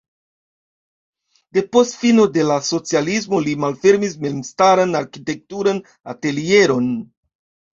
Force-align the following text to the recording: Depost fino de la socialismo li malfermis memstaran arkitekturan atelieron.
Depost 1.57 1.97
fino 2.05 2.25
de 2.39 2.45
la 2.51 2.57
socialismo 2.69 3.43
li 3.49 3.55
malfermis 3.65 4.17
memstaran 4.27 5.01
arkitekturan 5.01 5.83
atelieron. 6.17 6.91